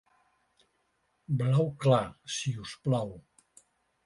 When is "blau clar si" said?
1.41-2.55